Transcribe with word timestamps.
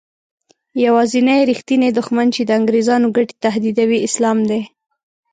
یوازینی 0.85 1.47
رښتینی 1.49 1.89
دښمن 1.97 2.27
چې 2.35 2.41
د 2.45 2.49
انګریزانو 2.59 3.07
ګټې 3.17 3.35
تهدیدوي 3.45 3.99
اسلام 4.07 4.37
دی. 4.49 4.61